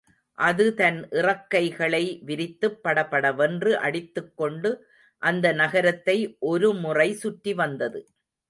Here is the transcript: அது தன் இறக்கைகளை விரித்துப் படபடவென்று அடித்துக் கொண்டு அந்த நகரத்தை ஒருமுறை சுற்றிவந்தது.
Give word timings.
அது 0.37 0.65
தன் 0.73 0.97
இறக்கைகளை 1.11 2.01
விரித்துப் 2.25 2.79
படபடவென்று 2.83 3.77
அடித்துக் 3.79 4.37
கொண்டு 4.37 4.71
அந்த 5.21 5.53
நகரத்தை 5.53 6.17
ஒருமுறை 6.47 7.09
சுற்றிவந்தது. 7.23 8.01